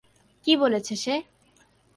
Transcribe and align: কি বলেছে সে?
কি 0.45 0.53
বলেছে 0.57 0.93
সে? 0.95 1.15